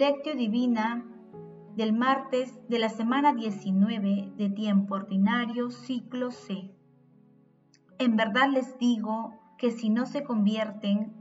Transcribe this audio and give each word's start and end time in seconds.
Lectio 0.00 0.34
Divina 0.34 1.04
del 1.76 1.92
martes 1.92 2.58
de 2.70 2.78
la 2.78 2.88
semana 2.88 3.34
19 3.34 4.32
de 4.34 4.48
tiempo 4.48 4.94
ordinario, 4.94 5.68
ciclo 5.68 6.30
C. 6.30 6.74
En 7.98 8.16
verdad 8.16 8.48
les 8.50 8.78
digo 8.78 9.34
que 9.58 9.70
si 9.70 9.90
no 9.90 10.06
se 10.06 10.24
convierten 10.24 11.12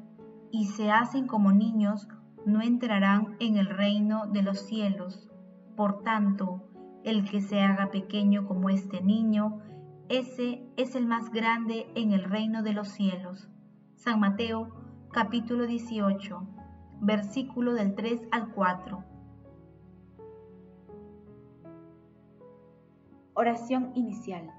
y 0.49 0.67
se 0.67 0.91
hacen 0.91 1.27
como 1.27 1.51
niños, 1.51 2.07
no 2.45 2.61
entrarán 2.61 3.35
en 3.41 3.57
el 3.57 3.65
reino 3.65 4.27
de 4.27 4.43
los 4.43 4.59
cielos. 4.61 5.29
Por 5.75 6.01
tanto, 6.03 6.63
el 7.03 7.29
que 7.29 7.41
se 7.41 7.59
haga 7.59 7.91
pequeño 7.91 8.47
como 8.47 8.69
este 8.69 9.01
niño, 9.01 9.59
ese 10.07 10.63
es 10.77 10.95
el 10.95 11.05
más 11.05 11.31
grande 11.31 11.91
en 11.95 12.13
el 12.13 12.23
reino 12.23 12.63
de 12.63 12.71
los 12.71 12.87
cielos. 12.87 13.49
San 13.95 14.21
Mateo 14.21 14.69
capítulo 15.11 15.67
18, 15.67 16.58
versículo 17.01 17.73
del 17.73 17.95
3 17.95 18.21
al 18.31 18.51
4. 18.53 19.03
Oración 23.33 23.91
inicial. 23.95 24.51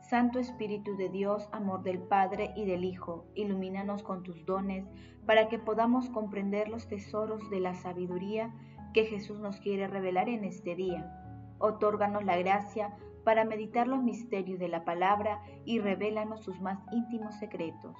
Santo 0.00 0.38
Espíritu 0.38 0.96
de 0.96 1.08
Dios, 1.08 1.48
amor 1.52 1.82
del 1.82 1.98
Padre 1.98 2.52
y 2.56 2.64
del 2.64 2.84
Hijo, 2.84 3.26
ilumínanos 3.34 4.02
con 4.02 4.22
tus 4.22 4.44
dones 4.44 4.86
para 5.26 5.48
que 5.48 5.58
podamos 5.58 6.10
comprender 6.10 6.68
los 6.68 6.88
tesoros 6.88 7.48
de 7.50 7.60
la 7.60 7.74
sabiduría 7.74 8.54
que 8.92 9.04
Jesús 9.04 9.38
nos 9.38 9.60
quiere 9.60 9.86
revelar 9.86 10.28
en 10.28 10.44
este 10.44 10.74
día. 10.74 11.18
Otórganos 11.58 12.24
la 12.24 12.36
gracia 12.36 12.96
para 13.24 13.44
meditar 13.44 13.86
los 13.86 14.02
misterios 14.02 14.58
de 14.58 14.68
la 14.68 14.84
palabra 14.84 15.40
y 15.64 15.78
revélanos 15.78 16.40
sus 16.40 16.60
más 16.60 16.80
íntimos 16.90 17.36
secretos. 17.36 17.96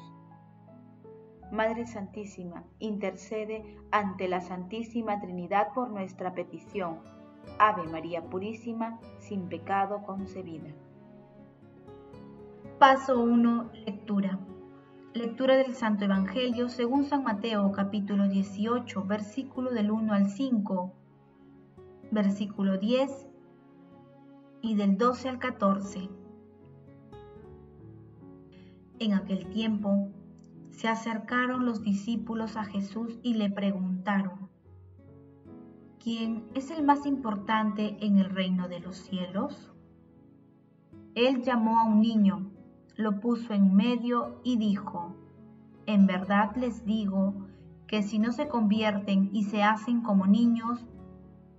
Madre 1.52 1.86
Santísima, 1.86 2.64
intercede 2.78 3.76
ante 3.90 4.26
la 4.26 4.40
Santísima 4.40 5.20
Trinidad 5.20 5.74
por 5.74 5.90
nuestra 5.90 6.32
petición. 6.32 7.00
Ave 7.58 7.82
María 7.88 8.22
Purísima, 8.22 8.98
sin 9.18 9.50
pecado 9.50 10.02
concebida. 10.06 10.70
Paso 12.78 13.20
1. 13.20 13.70
Lectura. 13.84 14.38
Lectura 15.12 15.56
del 15.56 15.74
Santo 15.74 16.06
Evangelio 16.06 16.70
según 16.70 17.04
San 17.04 17.22
Mateo 17.22 17.70
capítulo 17.70 18.28
18, 18.28 19.04
versículo 19.04 19.72
del 19.72 19.90
1 19.90 20.10
al 20.14 20.30
5, 20.30 20.94
versículo 22.12 22.78
10 22.78 23.28
y 24.62 24.74
del 24.74 24.96
12 24.96 25.28
al 25.28 25.38
14. 25.38 26.08
En 29.00 29.12
aquel 29.12 29.46
tiempo 29.50 30.08
se 30.72 30.88
acercaron 30.88 31.64
los 31.64 31.82
discípulos 31.82 32.56
a 32.56 32.64
Jesús 32.64 33.18
y 33.22 33.34
le 33.34 33.48
preguntaron, 33.48 34.50
¿quién 36.02 36.44
es 36.54 36.70
el 36.70 36.84
más 36.84 37.06
importante 37.06 37.96
en 38.04 38.18
el 38.18 38.28
reino 38.28 38.68
de 38.68 38.80
los 38.80 38.96
cielos? 38.96 39.72
Él 41.14 41.42
llamó 41.42 41.78
a 41.78 41.84
un 41.84 42.00
niño 42.00 42.50
lo 42.96 43.20
puso 43.20 43.54
en 43.54 43.74
medio 43.74 44.40
y 44.44 44.56
dijo, 44.56 45.16
En 45.86 46.06
verdad 46.06 46.54
les 46.56 46.84
digo 46.84 47.34
que 47.86 48.02
si 48.02 48.18
no 48.18 48.32
se 48.32 48.48
convierten 48.48 49.30
y 49.32 49.44
se 49.44 49.62
hacen 49.62 50.02
como 50.02 50.26
niños, 50.26 50.86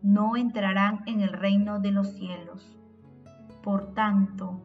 no 0.02 0.36
entrarán 0.36 1.02
en 1.06 1.22
el 1.22 1.34
reino 1.34 1.80
de 1.80 1.92
los 1.92 2.14
cielos. 2.14 2.78
Por 3.62 3.94
tanto, 3.94 4.62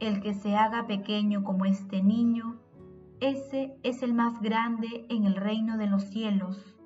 el 0.00 0.20
que 0.20 0.34
se 0.34 0.56
haga 0.56 0.86
pequeño 0.86 1.44
como 1.44 1.64
este 1.64 2.02
niño, 2.02 2.56
ese 3.22 3.74
es 3.82 4.02
el 4.02 4.12
más 4.12 4.40
grande 4.42 5.06
en 5.08 5.24
el 5.24 5.36
reino 5.36 5.78
de 5.78 5.86
los 5.86 6.02
cielos. 6.04 6.76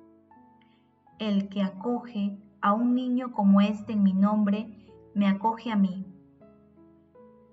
El 1.19 1.49
que 1.49 1.63
acoge 1.63 2.37
a 2.61 2.73
un 2.73 2.95
niño 2.95 3.33
como 3.33 3.59
este 3.59 3.93
en 3.93 4.03
mi 4.03 4.13
nombre, 4.13 4.69
me 5.13 5.27
acoge 5.27 5.71
a 5.71 5.75
mí 5.75 6.05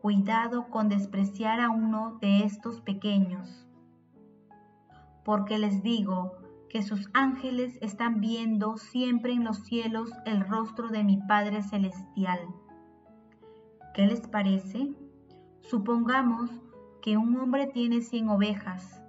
cuidado 0.04 0.68
con 0.68 0.90
despreciar 0.90 1.60
a 1.60 1.70
uno 1.70 2.18
de 2.20 2.44
estos 2.44 2.82
pequeños, 2.82 3.66
porque 5.24 5.56
les 5.56 5.82
digo 5.82 6.34
que 6.68 6.82
sus 6.82 7.08
ángeles 7.14 7.78
están 7.80 8.20
viendo 8.20 8.76
siempre 8.76 9.32
en 9.32 9.44
los 9.44 9.64
cielos 9.64 10.10
el 10.26 10.46
rostro 10.46 10.88
de 10.88 11.04
mi 11.04 11.16
Padre 11.16 11.62
Celestial. 11.62 12.40
¿Qué 13.94 14.06
les 14.06 14.28
parece? 14.28 14.92
Supongamos 15.62 16.50
que 17.04 17.18
un 17.18 17.38
hombre 17.38 17.66
tiene 17.66 18.00
cien 18.00 18.30
ovejas. 18.30 19.02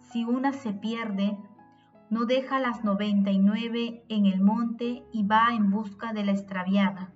Si 0.00 0.24
una 0.24 0.54
se 0.54 0.72
pierde, 0.72 1.36
no 2.08 2.24
deja 2.24 2.58
las 2.58 2.84
noventa 2.84 3.30
y 3.30 3.38
nueve 3.38 4.02
en 4.08 4.24
el 4.24 4.40
monte 4.40 5.04
y 5.12 5.22
va 5.22 5.48
en 5.52 5.70
busca 5.70 6.14
de 6.14 6.24
la 6.24 6.32
extraviada. 6.32 7.12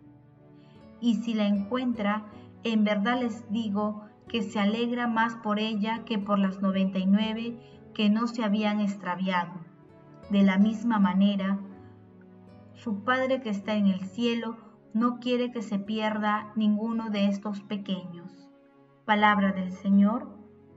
Y 1.00 1.14
si 1.14 1.32
la 1.32 1.46
encuentra, 1.46 2.26
en 2.62 2.84
verdad 2.84 3.22
les 3.22 3.50
digo 3.50 4.02
que 4.28 4.42
se 4.42 4.60
alegra 4.60 5.06
más 5.06 5.34
por 5.36 5.58
ella 5.58 6.04
que 6.04 6.18
por 6.18 6.38
las 6.38 6.60
99 6.60 7.58
que 7.94 8.10
no 8.10 8.26
se 8.26 8.44
habían 8.44 8.80
extraviado. 8.80 9.64
De 10.28 10.42
la 10.42 10.58
misma 10.58 10.98
manera, 10.98 11.58
su 12.74 13.02
Padre 13.02 13.40
que 13.40 13.48
está 13.48 13.76
en 13.76 13.86
el 13.86 14.04
cielo 14.04 14.58
no 14.92 15.20
quiere 15.20 15.52
que 15.52 15.62
se 15.62 15.78
pierda 15.78 16.52
ninguno 16.54 17.08
de 17.08 17.28
estos 17.28 17.62
pequeños. 17.62 18.45
Palabra 19.06 19.52
del 19.52 19.70
Señor, 19.70 20.26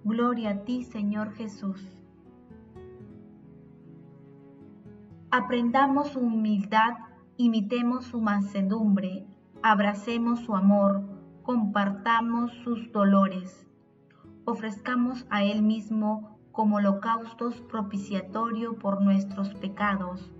gloria 0.03 0.51
a 0.51 0.57
ti 0.63 0.83
Señor 0.83 1.33
Jesús. 1.33 1.83
Aprendamos 5.31 6.09
su 6.09 6.19
humildad, 6.19 6.93
imitemos 7.37 8.05
su 8.05 8.21
mansedumbre, 8.21 9.25
abracemos 9.63 10.41
su 10.41 10.55
amor, 10.55 11.01
compartamos 11.41 12.53
sus 12.63 12.91
dolores, 12.91 13.67
ofrezcamos 14.45 15.25
a 15.31 15.43
Él 15.43 15.63
mismo 15.63 16.37
como 16.51 16.75
holocaustos 16.75 17.61
propiciatorio 17.61 18.77
por 18.77 19.01
nuestros 19.01 19.55
pecados, 19.55 20.31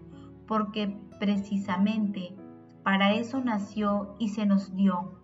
porque 0.46 0.96
precisamente 1.20 2.38
para 2.84 3.14
eso 3.14 3.44
nació 3.44 4.16
y 4.20 4.30
se 4.30 4.46
nos 4.46 4.76
dio. 4.76 5.19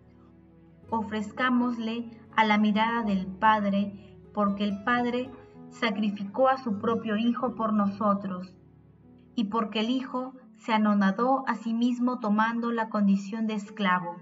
Ofrezcámosle 0.97 2.11
a 2.35 2.45
la 2.45 2.57
mirada 2.57 3.03
del 3.03 3.27
Padre, 3.27 4.17
porque 4.33 4.63
el 4.63 4.83
Padre 4.83 5.29
sacrificó 5.69 6.49
a 6.49 6.57
su 6.57 6.79
propio 6.79 7.17
Hijo 7.17 7.55
por 7.55 7.73
nosotros, 7.73 8.55
y 9.35 9.45
porque 9.45 9.81
el 9.81 9.89
Hijo 9.89 10.33
se 10.57 10.73
anonadó 10.73 11.47
a 11.47 11.55
sí 11.55 11.73
mismo 11.73 12.19
tomando 12.19 12.71
la 12.71 12.89
condición 12.89 13.47
de 13.47 13.55
esclavo 13.55 14.21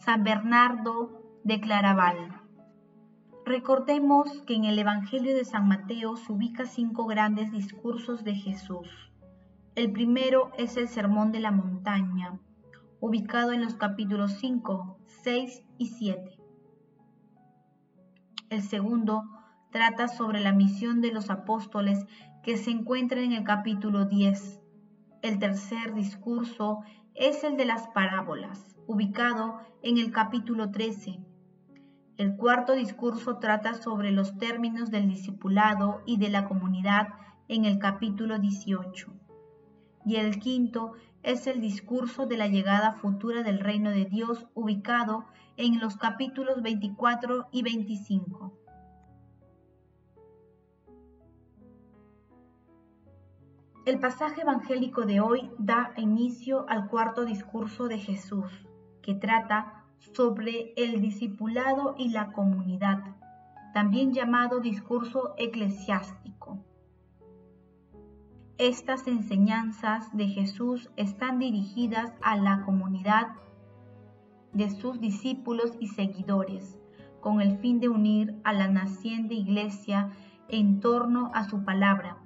San 0.00 0.22
Bernardo 0.24 1.22
de 1.44 1.60
Claraval. 1.60 2.40
Recordemos 3.44 4.42
que 4.46 4.54
en 4.54 4.64
el 4.64 4.78
Evangelio 4.78 5.34
de 5.34 5.44
San 5.44 5.66
Mateo 5.66 6.16
se 6.16 6.32
ubica 6.32 6.66
cinco 6.66 7.06
grandes 7.06 7.50
discursos 7.50 8.22
de 8.22 8.34
Jesús. 8.34 8.88
El 9.74 9.92
primero 9.92 10.50
es 10.56 10.76
el 10.76 10.88
Sermón 10.88 11.32
de 11.32 11.40
la 11.40 11.50
Montaña, 11.50 12.38
ubicado 13.00 13.52
en 13.52 13.62
los 13.62 13.74
capítulos 13.74 14.32
5, 14.40 14.98
6 15.22 15.62
y 15.78 15.86
7. 15.86 16.38
El 18.50 18.62
segundo 18.62 19.24
trata 19.70 20.08
sobre 20.08 20.40
la 20.40 20.52
misión 20.52 21.00
de 21.00 21.12
los 21.12 21.30
apóstoles 21.30 22.06
que 22.42 22.56
se 22.56 22.70
encuentra 22.70 23.20
en 23.20 23.32
el 23.32 23.44
capítulo 23.44 24.06
10. 24.06 24.60
El 25.22 25.38
tercer 25.38 25.94
discurso 25.94 26.80
es 27.14 27.44
el 27.44 27.56
de 27.56 27.66
las 27.66 27.88
parábolas, 27.88 28.76
ubicado 28.86 29.60
en 29.82 29.98
el 29.98 30.12
capítulo 30.12 30.70
13. 30.70 31.18
El 32.16 32.36
cuarto 32.36 32.72
discurso 32.72 33.36
trata 33.36 33.74
sobre 33.74 34.10
los 34.10 34.38
términos 34.38 34.90
del 34.90 35.08
discipulado 35.08 36.02
y 36.06 36.16
de 36.16 36.30
la 36.30 36.46
comunidad 36.48 37.08
en 37.48 37.64
el 37.64 37.78
capítulo 37.78 38.38
18. 38.38 39.12
Y 40.06 40.16
el 40.16 40.38
quinto 40.38 40.94
es 41.22 41.46
el 41.46 41.60
discurso 41.60 42.26
de 42.26 42.36
la 42.36 42.48
llegada 42.48 42.92
futura 42.92 43.42
del 43.42 43.60
reino 43.60 43.90
de 43.90 44.04
Dios 44.04 44.46
ubicado 44.54 45.26
en 45.56 45.80
los 45.80 45.96
capítulos 45.96 46.62
24 46.62 47.48
y 47.50 47.62
25. 47.62 48.52
El 53.84 53.98
pasaje 54.00 54.42
evangélico 54.42 55.06
de 55.06 55.20
hoy 55.20 55.50
da 55.58 55.94
inicio 55.96 56.66
al 56.68 56.88
cuarto 56.88 57.24
discurso 57.24 57.88
de 57.88 57.98
Jesús 57.98 58.44
que 59.02 59.14
trata 59.14 59.84
sobre 60.12 60.74
el 60.76 61.00
discipulado 61.00 61.94
y 61.96 62.10
la 62.10 62.32
comunidad, 62.32 62.98
también 63.72 64.12
llamado 64.12 64.60
discurso 64.60 65.34
eclesiástico. 65.38 66.37
Estas 68.58 69.06
enseñanzas 69.06 70.10
de 70.16 70.26
Jesús 70.26 70.90
están 70.96 71.38
dirigidas 71.38 72.12
a 72.20 72.36
la 72.36 72.62
comunidad 72.64 73.28
de 74.52 74.68
sus 74.70 75.00
discípulos 75.00 75.76
y 75.78 75.86
seguidores, 75.86 76.76
con 77.20 77.40
el 77.40 77.58
fin 77.58 77.78
de 77.78 77.88
unir 77.88 78.34
a 78.42 78.52
la 78.52 78.66
naciente 78.66 79.34
iglesia 79.34 80.10
en 80.48 80.80
torno 80.80 81.30
a 81.34 81.44
su 81.44 81.64
palabra. 81.64 82.18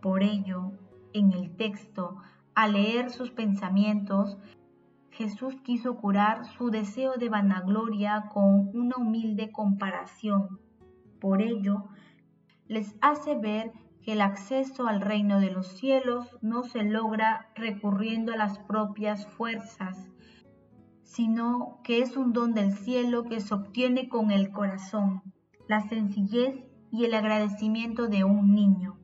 Por 0.00 0.22
ello, 0.22 0.72
en 1.12 1.32
el 1.32 1.54
texto 1.56 2.16
Al 2.54 2.72
leer 2.72 3.10
sus 3.10 3.30
pensamientos, 3.30 4.38
Jesús 5.10 5.56
quiso 5.62 5.96
curar 5.96 6.46
su 6.46 6.70
deseo 6.70 7.16
de 7.18 7.28
vanagloria 7.28 8.30
con 8.32 8.74
una 8.74 8.96
humilde 8.96 9.52
comparación. 9.52 10.58
Por 11.20 11.42
ello, 11.42 11.84
les 12.66 12.96
hace 13.02 13.36
ver 13.36 13.72
que 14.02 14.12
el 14.12 14.20
acceso 14.20 14.86
al 14.86 15.00
reino 15.00 15.40
de 15.40 15.50
los 15.50 15.66
cielos 15.68 16.36
no 16.40 16.62
se 16.62 16.82
logra 16.82 17.50
recurriendo 17.54 18.32
a 18.32 18.36
las 18.36 18.58
propias 18.58 19.26
fuerzas, 19.26 20.08
sino 21.02 21.80
que 21.84 22.00
es 22.00 22.16
un 22.16 22.32
don 22.32 22.54
del 22.54 22.72
cielo 22.72 23.24
que 23.24 23.40
se 23.40 23.54
obtiene 23.54 24.08
con 24.08 24.30
el 24.30 24.50
corazón, 24.50 25.22
la 25.68 25.80
sencillez 25.80 26.64
y 26.90 27.04
el 27.04 27.14
agradecimiento 27.14 28.08
de 28.08 28.24
un 28.24 28.54
niño. 28.54 28.96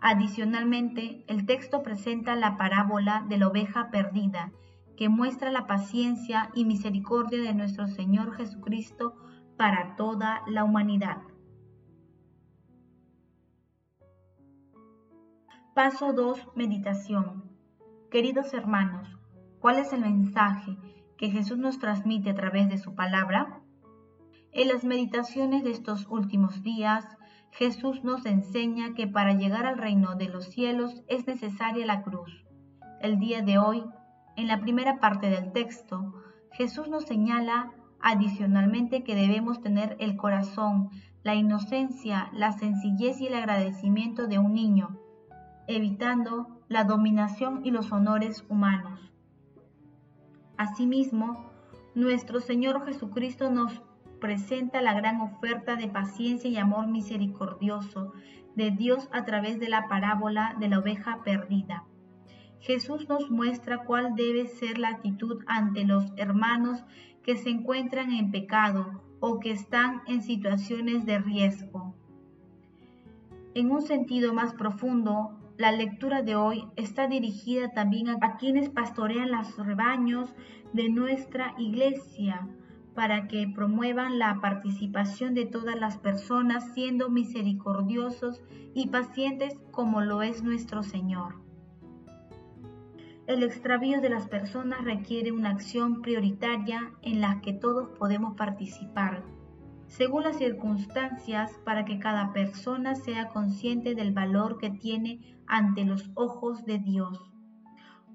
Adicionalmente, 0.00 1.24
el 1.26 1.46
texto 1.46 1.82
presenta 1.82 2.36
la 2.36 2.56
parábola 2.56 3.24
de 3.28 3.38
la 3.38 3.48
oveja 3.48 3.90
perdida, 3.90 4.52
que 4.96 5.08
muestra 5.08 5.50
la 5.50 5.66
paciencia 5.66 6.50
y 6.54 6.64
misericordia 6.64 7.40
de 7.40 7.54
nuestro 7.54 7.86
Señor 7.86 8.34
Jesucristo 8.34 9.14
para 9.56 9.96
toda 9.96 10.42
la 10.46 10.64
humanidad. 10.64 11.18
Paso 15.76 16.14
2. 16.14 16.52
Meditación. 16.54 17.44
Queridos 18.10 18.54
hermanos, 18.54 19.10
¿cuál 19.60 19.76
es 19.76 19.92
el 19.92 20.00
mensaje 20.00 20.74
que 21.18 21.28
Jesús 21.28 21.58
nos 21.58 21.78
transmite 21.78 22.30
a 22.30 22.34
través 22.34 22.70
de 22.70 22.78
su 22.78 22.94
palabra? 22.94 23.60
En 24.52 24.68
las 24.68 24.84
meditaciones 24.84 25.64
de 25.64 25.72
estos 25.72 26.06
últimos 26.08 26.62
días, 26.62 27.04
Jesús 27.50 28.02
nos 28.04 28.24
enseña 28.24 28.94
que 28.94 29.06
para 29.06 29.34
llegar 29.34 29.66
al 29.66 29.76
reino 29.76 30.14
de 30.14 30.30
los 30.30 30.46
cielos 30.46 31.02
es 31.08 31.26
necesaria 31.26 31.84
la 31.84 32.02
cruz. 32.02 32.46
El 33.02 33.18
día 33.18 33.42
de 33.42 33.58
hoy, 33.58 33.84
en 34.36 34.46
la 34.46 34.60
primera 34.60 34.98
parte 34.98 35.28
del 35.28 35.52
texto, 35.52 36.14
Jesús 36.52 36.88
nos 36.88 37.04
señala 37.04 37.74
adicionalmente 38.00 39.04
que 39.04 39.14
debemos 39.14 39.60
tener 39.60 39.94
el 40.00 40.16
corazón, 40.16 40.88
la 41.22 41.34
inocencia, 41.34 42.30
la 42.32 42.52
sencillez 42.52 43.20
y 43.20 43.26
el 43.26 43.34
agradecimiento 43.34 44.26
de 44.26 44.38
un 44.38 44.54
niño, 44.54 45.02
evitando 45.68 46.48
la 46.68 46.84
dominación 46.84 47.60
y 47.64 47.70
los 47.70 47.92
honores 47.92 48.44
humanos. 48.48 49.12
Asimismo, 50.56 51.50
nuestro 51.94 52.40
Señor 52.40 52.84
Jesucristo 52.86 53.50
nos 53.50 53.82
presenta 54.20 54.80
la 54.80 54.94
gran 54.94 55.20
oferta 55.20 55.76
de 55.76 55.88
paciencia 55.88 56.50
y 56.50 56.56
amor 56.56 56.86
misericordioso 56.88 58.12
de 58.54 58.70
Dios 58.70 59.08
a 59.12 59.24
través 59.24 59.60
de 59.60 59.68
la 59.68 59.86
parábola 59.88 60.56
de 60.58 60.68
la 60.68 60.78
oveja 60.78 61.22
perdida. 61.24 61.84
Jesús 62.60 63.08
nos 63.08 63.30
muestra 63.30 63.84
cuál 63.84 64.14
debe 64.16 64.46
ser 64.46 64.78
la 64.78 64.88
actitud 64.88 65.44
ante 65.46 65.84
los 65.84 66.12
hermanos 66.16 66.84
que 67.22 67.36
se 67.36 67.50
encuentran 67.50 68.12
en 68.12 68.30
pecado 68.30 69.02
o 69.20 69.40
que 69.40 69.50
están 69.50 70.02
en 70.06 70.22
situaciones 70.22 71.04
de 71.06 71.18
riesgo. 71.18 71.94
En 73.54 73.70
un 73.70 73.82
sentido 73.82 74.34
más 74.34 74.54
profundo, 74.54 75.35
la 75.58 75.72
lectura 75.72 76.22
de 76.22 76.36
hoy 76.36 76.64
está 76.76 77.06
dirigida 77.08 77.70
también 77.72 78.08
a, 78.08 78.36
quienes 78.36 78.68
pastorean 78.68 79.30
los 79.30 79.56
rebaños 79.56 80.34
de 80.72 80.90
nuestra 80.90 81.54
iglesia 81.58 82.46
para 82.94 83.26
que 83.26 83.46
promuevan 83.54 84.18
la 84.18 84.40
participación 84.40 85.34
de 85.34 85.46
todas 85.46 85.76
las 85.76 85.96
personas 85.96 86.72
siendo 86.74 87.08
misericordiosos 87.08 88.42
y 88.74 88.88
pacientes 88.88 89.56
como 89.70 90.02
lo 90.02 90.22
es 90.22 90.42
nuestro 90.42 90.82
Señor. 90.82 91.36
El 93.26 93.42
extravío 93.42 94.00
de 94.00 94.10
las 94.10 94.28
personas 94.28 94.84
requiere 94.84 95.32
una 95.32 95.50
acción 95.50 96.00
prioritaria 96.00 96.92
en 97.02 97.20
la 97.20 97.40
que 97.40 97.52
todos 97.52 97.88
podemos 97.98 98.36
participar 98.36 99.24
según 99.88 100.24
las 100.24 100.36
circunstancias 100.36 101.52
para 101.64 101.84
que 101.84 101.98
cada 101.98 102.32
persona 102.32 102.94
sea 102.94 103.28
consciente 103.28 103.94
del 103.94 104.12
valor 104.12 104.58
que 104.58 104.70
tiene 104.70 105.36
ante 105.46 105.84
los 105.84 106.10
ojos 106.14 106.64
de 106.64 106.78
Dios, 106.78 107.30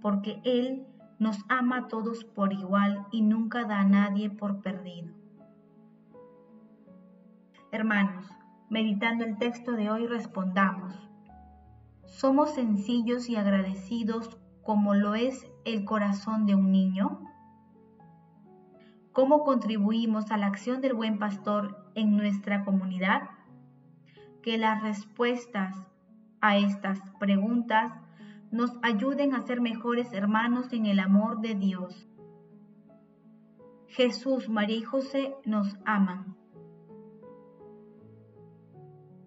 porque 0.01 0.41
Él 0.43 0.85
nos 1.19 1.37
ama 1.49 1.77
a 1.77 1.87
todos 1.87 2.23
por 2.25 2.51
igual 2.51 3.05
y 3.11 3.21
nunca 3.21 3.65
da 3.65 3.79
a 3.79 3.85
nadie 3.85 4.29
por 4.29 4.61
perdido. 4.61 5.13
Hermanos, 7.71 8.25
meditando 8.69 9.23
el 9.23 9.37
texto 9.37 9.73
de 9.73 9.89
hoy 9.89 10.07
respondamos, 10.07 10.93
¿somos 12.05 12.55
sencillos 12.55 13.29
y 13.29 13.35
agradecidos 13.37 14.37
como 14.63 14.93
lo 14.93 15.15
es 15.15 15.47
el 15.63 15.85
corazón 15.85 16.45
de 16.45 16.55
un 16.55 16.71
niño? 16.71 17.30
¿Cómo 19.13 19.43
contribuimos 19.43 20.31
a 20.31 20.37
la 20.37 20.47
acción 20.47 20.79
del 20.79 20.93
buen 20.93 21.19
pastor 21.19 21.85
en 21.95 22.15
nuestra 22.15 22.63
comunidad? 22.63 23.29
Que 24.41 24.57
las 24.57 24.81
respuestas 24.81 25.75
a 26.39 26.57
estas 26.57 26.99
preguntas 27.19 27.91
nos 28.51 28.71
ayuden 28.81 29.35
a 29.35 29.41
ser 29.41 29.59
mejores 29.59 30.13
hermanos 30.13 30.71
en 30.71 30.85
el 30.85 30.99
amor 30.99 31.41
de 31.41 31.55
Dios. 31.55 32.07
Jesús, 33.87 34.47
María 34.47 34.77
y 34.77 34.83
José 34.83 35.35
nos 35.43 35.77
aman. 35.83 36.37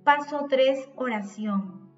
Paso 0.02 0.46
3. 0.48 0.92
Oración. 0.96 1.90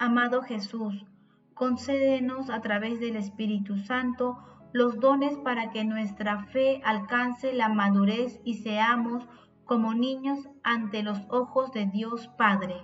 Amado 0.00 0.42
Jesús, 0.42 1.06
concédenos 1.54 2.50
a 2.50 2.60
través 2.60 2.98
del 2.98 3.14
Espíritu 3.14 3.78
Santo 3.78 4.38
los 4.72 5.00
dones 5.00 5.36
para 5.38 5.70
que 5.70 5.84
nuestra 5.84 6.44
fe 6.46 6.80
alcance 6.84 7.52
la 7.52 7.68
madurez 7.68 8.40
y 8.44 8.54
seamos 8.54 9.26
como 9.64 9.94
niños 9.94 10.48
ante 10.62 11.02
los 11.02 11.20
ojos 11.30 11.72
de 11.72 11.86
Dios 11.86 12.28
Padre. 12.36 12.74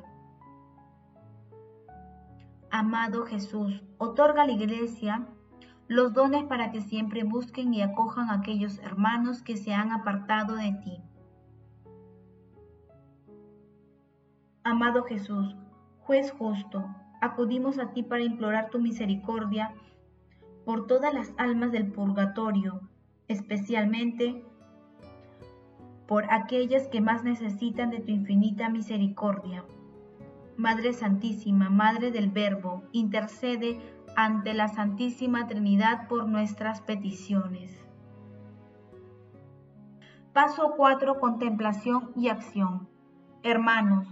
Amado 2.70 3.24
Jesús, 3.24 3.82
otorga 3.98 4.42
a 4.42 4.46
la 4.46 4.52
Iglesia 4.52 5.26
los 5.86 6.14
dones 6.14 6.44
para 6.44 6.72
que 6.72 6.80
siempre 6.80 7.22
busquen 7.24 7.74
y 7.74 7.82
acojan 7.82 8.30
a 8.30 8.34
aquellos 8.34 8.78
hermanos 8.78 9.42
que 9.42 9.56
se 9.56 9.74
han 9.74 9.92
apartado 9.92 10.56
de 10.56 10.72
ti. 10.82 11.02
Amado 14.64 15.04
Jesús, 15.04 15.54
juez 16.00 16.32
justo, 16.32 16.84
acudimos 17.20 17.78
a 17.78 17.92
ti 17.92 18.02
para 18.02 18.22
implorar 18.22 18.70
tu 18.70 18.78
misericordia 18.78 19.74
por 20.64 20.86
todas 20.86 21.12
las 21.12 21.32
almas 21.36 21.72
del 21.72 21.90
purgatorio, 21.92 22.80
especialmente 23.28 24.44
por 26.06 26.30
aquellas 26.32 26.88
que 26.88 27.00
más 27.00 27.24
necesitan 27.24 27.90
de 27.90 28.00
tu 28.00 28.10
infinita 28.10 28.68
misericordia. 28.68 29.64
Madre 30.56 30.92
Santísima, 30.92 31.70
Madre 31.70 32.10
del 32.10 32.30
Verbo, 32.30 32.84
intercede 32.92 33.78
ante 34.16 34.54
la 34.54 34.68
Santísima 34.68 35.46
Trinidad 35.46 36.06
por 36.08 36.28
nuestras 36.28 36.80
peticiones. 36.82 37.84
Paso 40.32 40.74
4. 40.76 41.18
Contemplación 41.20 42.12
y 42.16 42.28
acción. 42.28 42.88
Hermanos, 43.42 44.06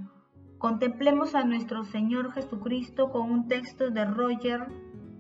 contemplemos 0.59 1.35
a 1.35 1.45
nuestro 1.45 1.85
Señor 1.85 2.33
Jesucristo 2.33 3.11
con 3.11 3.31
un 3.31 3.49
texto 3.49 3.91
de 3.91 4.05
Roger 4.05 4.67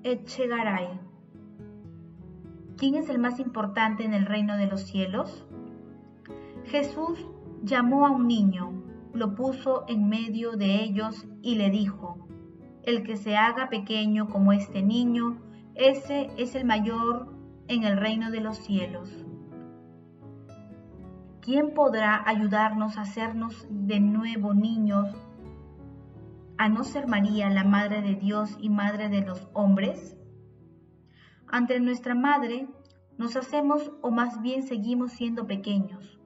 Echegaray. 0.04 1.12
¿Quién 2.82 2.96
es 2.96 3.08
el 3.10 3.20
más 3.20 3.38
importante 3.38 4.04
en 4.04 4.12
el 4.12 4.26
reino 4.26 4.56
de 4.56 4.66
los 4.66 4.80
cielos? 4.82 5.46
Jesús 6.64 7.28
llamó 7.62 8.08
a 8.08 8.10
un 8.10 8.26
niño, 8.26 8.72
lo 9.14 9.36
puso 9.36 9.84
en 9.86 10.08
medio 10.08 10.56
de 10.56 10.82
ellos 10.82 11.28
y 11.42 11.54
le 11.54 11.70
dijo, 11.70 12.26
el 12.82 13.04
que 13.04 13.16
se 13.16 13.36
haga 13.36 13.68
pequeño 13.68 14.28
como 14.28 14.52
este 14.52 14.82
niño, 14.82 15.38
ese 15.76 16.32
es 16.36 16.56
el 16.56 16.64
mayor 16.64 17.32
en 17.68 17.84
el 17.84 17.98
reino 17.98 18.32
de 18.32 18.40
los 18.40 18.56
cielos. 18.56 19.08
¿Quién 21.40 21.74
podrá 21.74 22.28
ayudarnos 22.28 22.98
a 22.98 23.02
hacernos 23.02 23.64
de 23.70 24.00
nuevo 24.00 24.54
niños, 24.54 25.08
a 26.58 26.68
no 26.68 26.82
ser 26.82 27.06
María, 27.06 27.48
la 27.48 27.62
Madre 27.62 28.02
de 28.02 28.16
Dios 28.16 28.56
y 28.60 28.70
Madre 28.70 29.08
de 29.08 29.20
los 29.20 29.46
hombres? 29.52 30.16
Ante 31.52 31.78
nuestra 31.80 32.14
madre 32.14 32.66
nos 33.18 33.37
hacemos 33.37 33.92
o 34.00 34.11
más 34.11 34.40
bien 34.40 34.62
seguimos 34.62 35.12
siendo 35.12 35.47
pequeños. 35.47 36.18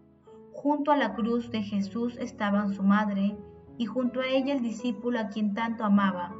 Junto 0.52 0.92
a 0.92 0.96
la 0.96 1.14
cruz 1.14 1.50
de 1.50 1.64
Jesús 1.64 2.16
estaban 2.16 2.72
su 2.72 2.84
madre 2.84 3.36
y 3.76 3.86
junto 3.86 4.20
a 4.20 4.26
ella 4.28 4.54
el 4.54 4.62
discípulo 4.62 5.18
a 5.18 5.26
quien 5.26 5.52
tanto 5.52 5.84
amaba. 5.84 6.32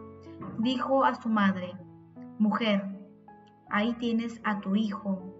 Dijo 0.59 1.05
a 1.05 1.17
su 1.17 1.29
madre, 1.29 1.73
Mujer, 2.39 2.85
ahí 3.71 3.93
tienes 3.95 4.41
a 4.45 4.61
tu 4.61 4.77
hijo. 4.77 5.35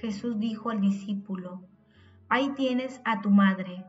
Jesús 0.00 0.36
dijo 0.40 0.70
al 0.70 0.80
discípulo, 0.80 1.62
Ahí 2.28 2.50
tienes 2.56 3.00
a 3.04 3.20
tu 3.20 3.30
madre. 3.30 3.84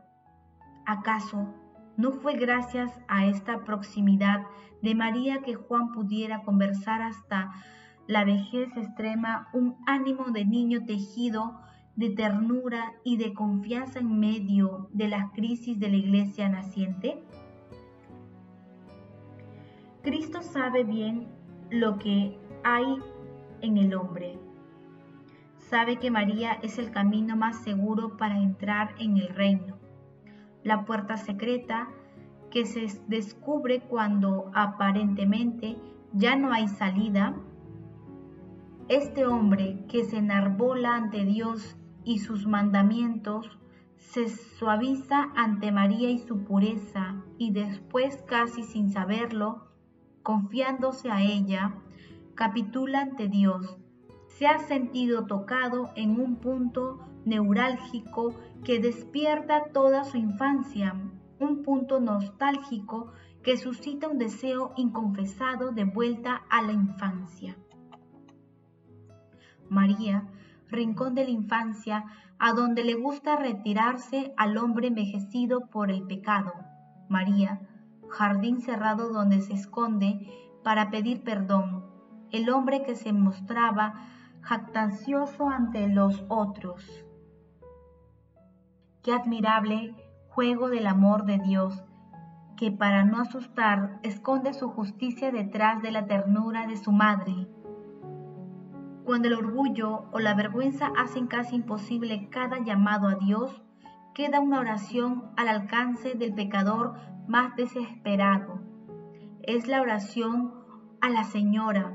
¿Acaso 0.86 1.52
no 1.96 2.12
fue 2.12 2.34
gracias 2.34 2.96
a 3.08 3.26
esta 3.26 3.64
proximidad 3.64 4.46
de 4.82 4.94
María 4.94 5.42
que 5.42 5.56
Juan 5.56 5.90
pudiera 5.90 6.42
conversar 6.44 7.02
hasta 7.02 7.50
la 8.08 8.24
vejez 8.24 8.76
extrema 8.76 9.48
un 9.52 9.76
ánimo 9.86 10.30
de 10.32 10.44
niño 10.44 10.84
tejido 10.84 11.60
de 11.94 12.10
ternura 12.10 12.94
y 13.04 13.16
de 13.16 13.34
confianza 13.34 14.00
en 14.00 14.18
medio 14.18 14.88
de 14.92 15.08
las 15.08 15.30
crisis 15.32 15.78
de 15.78 15.88
la 15.88 15.96
iglesia 15.96 16.48
naciente? 16.48 17.22
Cristo 20.02 20.42
sabe 20.42 20.84
bien 20.84 21.28
lo 21.70 21.98
que 21.98 22.38
hay 22.64 22.96
en 23.60 23.76
el 23.76 23.94
hombre. 23.94 24.38
Sabe 25.58 25.96
que 25.96 26.10
María 26.10 26.52
es 26.62 26.78
el 26.78 26.90
camino 26.90 27.36
más 27.36 27.62
seguro 27.62 28.16
para 28.16 28.38
entrar 28.38 28.94
en 28.98 29.18
el 29.18 29.28
reino, 29.28 29.76
la 30.64 30.84
puerta 30.84 31.16
secreta 31.18 31.88
que 32.50 32.64
se 32.64 32.86
descubre 33.06 33.80
cuando 33.80 34.50
aparentemente 34.54 35.76
ya 36.12 36.36
no 36.36 36.52
hay 36.52 36.68
salida. 36.68 37.34
Este 38.88 39.26
hombre 39.26 39.84
que 39.86 40.06
se 40.06 40.16
enarbola 40.16 40.96
ante 40.96 41.22
Dios 41.26 41.76
y 42.04 42.20
sus 42.20 42.46
mandamientos, 42.46 43.58
se 43.98 44.30
suaviza 44.30 45.30
ante 45.36 45.70
María 45.70 46.08
y 46.08 46.18
su 46.20 46.44
pureza, 46.44 47.22
y 47.36 47.50
después, 47.50 48.24
casi 48.26 48.62
sin 48.62 48.90
saberlo, 48.90 49.68
confiándose 50.22 51.10
a 51.10 51.20
ella, 51.20 51.74
capitula 52.34 53.02
ante 53.02 53.28
Dios. 53.28 53.76
Se 54.26 54.46
ha 54.46 54.58
sentido 54.60 55.26
tocado 55.26 55.90
en 55.94 56.18
un 56.18 56.36
punto 56.36 57.06
neurálgico 57.26 58.36
que 58.64 58.80
despierta 58.80 59.64
toda 59.74 60.04
su 60.04 60.16
infancia, 60.16 60.94
un 61.38 61.62
punto 61.62 62.00
nostálgico 62.00 63.12
que 63.42 63.58
suscita 63.58 64.08
un 64.08 64.16
deseo 64.16 64.72
inconfesado 64.78 65.72
de 65.72 65.84
vuelta 65.84 66.42
a 66.48 66.62
la 66.62 66.72
infancia. 66.72 67.54
María 69.68 70.24
rincón 70.70 71.14
de 71.14 71.24
la 71.24 71.30
infancia, 71.30 72.04
a 72.38 72.52
donde 72.52 72.84
le 72.84 72.94
gusta 72.94 73.36
retirarse 73.36 74.32
al 74.36 74.56
hombre 74.58 74.88
envejecido 74.88 75.68
por 75.70 75.90
el 75.90 76.02
pecado. 76.02 76.52
María, 77.08 77.60
jardín 78.08 78.60
cerrado 78.60 79.12
donde 79.12 79.40
se 79.40 79.54
esconde 79.54 80.30
para 80.62 80.90
pedir 80.90 81.22
perdón, 81.24 81.84
el 82.30 82.50
hombre 82.50 82.82
que 82.82 82.94
se 82.94 83.12
mostraba 83.12 83.94
jactancioso 84.42 85.48
ante 85.48 85.88
los 85.88 86.24
otros. 86.28 86.84
Qué 89.02 89.12
admirable 89.12 89.94
juego 90.28 90.68
del 90.68 90.86
amor 90.86 91.24
de 91.24 91.38
Dios, 91.38 91.82
que 92.56 92.70
para 92.70 93.04
no 93.04 93.20
asustar 93.20 93.98
esconde 94.02 94.52
su 94.52 94.68
justicia 94.68 95.32
detrás 95.32 95.80
de 95.80 95.90
la 95.90 96.06
ternura 96.06 96.66
de 96.66 96.76
su 96.76 96.92
madre 96.92 97.48
cuando 99.08 99.28
el 99.28 99.34
orgullo 99.36 100.04
o 100.12 100.18
la 100.18 100.34
vergüenza 100.34 100.92
hacen 100.94 101.28
casi 101.28 101.56
imposible 101.56 102.28
cada 102.28 102.62
llamado 102.62 103.08
a 103.08 103.14
Dios, 103.14 103.62
queda 104.12 104.38
una 104.38 104.60
oración 104.60 105.30
al 105.38 105.48
alcance 105.48 106.12
del 106.12 106.34
pecador 106.34 106.92
más 107.26 107.56
desesperado. 107.56 108.60
Es 109.42 109.66
la 109.66 109.80
oración 109.80 110.52
a 111.00 111.08
la 111.08 111.24
Señora, 111.24 111.94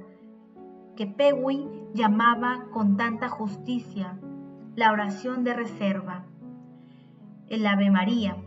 que 0.95 1.05
Pewi 1.05 1.69
llamaba 1.93 2.65
con 2.73 2.97
tanta 2.97 3.29
justicia, 3.29 4.17
la 4.75 4.91
oración 4.91 5.43
de 5.43 5.53
reserva. 5.53 6.25
El 7.47 7.67
Ave 7.67 7.91
María. 7.91 8.37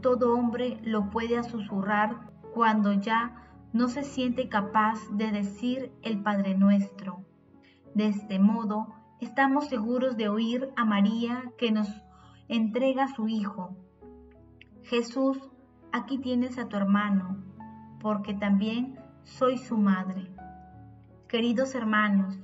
Todo 0.00 0.32
hombre 0.32 0.78
lo 0.84 1.10
puede 1.10 1.42
susurrar 1.42 2.30
cuando 2.54 2.92
ya 2.92 3.48
no 3.72 3.88
se 3.88 4.04
siente 4.04 4.48
capaz 4.48 5.00
de 5.10 5.32
decir 5.32 5.90
el 6.02 6.22
Padre 6.22 6.54
Nuestro. 6.54 7.24
De 7.94 8.08
este 8.08 8.40
modo, 8.40 8.88
estamos 9.20 9.68
seguros 9.68 10.16
de 10.16 10.28
oír 10.28 10.68
a 10.74 10.84
María 10.84 11.52
que 11.56 11.70
nos 11.70 11.88
entrega 12.48 13.04
a 13.04 13.14
su 13.14 13.28
Hijo. 13.28 13.76
Jesús, 14.82 15.38
aquí 15.92 16.18
tienes 16.18 16.58
a 16.58 16.68
tu 16.68 16.76
hermano, 16.76 17.42
porque 18.00 18.34
también 18.34 18.98
soy 19.22 19.58
su 19.58 19.76
madre. 19.76 20.28
Queridos 21.28 21.76
hermanos, 21.76 22.36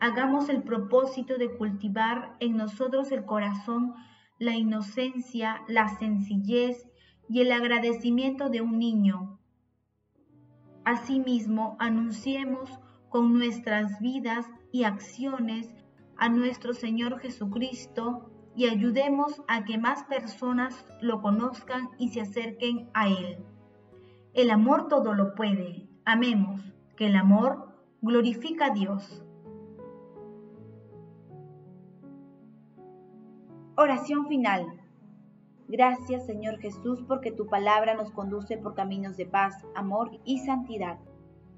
hagamos 0.00 0.48
el 0.48 0.64
propósito 0.64 1.38
de 1.38 1.56
cultivar 1.56 2.36
en 2.40 2.56
nosotros 2.56 3.12
el 3.12 3.24
corazón, 3.24 3.94
la 4.40 4.56
inocencia, 4.56 5.62
la 5.68 5.88
sencillez 5.96 6.90
y 7.28 7.40
el 7.40 7.52
agradecimiento 7.52 8.50
de 8.50 8.62
un 8.62 8.80
niño. 8.80 9.38
Asimismo, 10.84 11.76
anunciemos 11.78 12.68
con 13.12 13.34
nuestras 13.34 14.00
vidas 14.00 14.46
y 14.72 14.84
acciones 14.84 15.70
a 16.16 16.30
nuestro 16.30 16.72
Señor 16.72 17.20
Jesucristo 17.20 18.30
y 18.56 18.66
ayudemos 18.66 19.42
a 19.48 19.64
que 19.64 19.76
más 19.76 20.04
personas 20.04 20.86
lo 21.02 21.20
conozcan 21.20 21.90
y 21.98 22.08
se 22.08 22.22
acerquen 22.22 22.88
a 22.94 23.08
Él. 23.08 23.38
El 24.32 24.50
amor 24.50 24.88
todo 24.88 25.12
lo 25.12 25.34
puede. 25.34 25.86
Amemos, 26.06 26.62
que 26.96 27.06
el 27.06 27.16
amor 27.16 27.68
glorifica 28.00 28.66
a 28.66 28.70
Dios. 28.70 29.22
Oración 33.76 34.26
final. 34.26 34.66
Gracias 35.68 36.24
Señor 36.24 36.58
Jesús 36.60 37.02
porque 37.06 37.30
tu 37.30 37.46
palabra 37.46 37.94
nos 37.94 38.10
conduce 38.10 38.56
por 38.56 38.74
caminos 38.74 39.16
de 39.16 39.26
paz, 39.26 39.54
amor 39.74 40.18
y 40.24 40.38
santidad. 40.38 40.98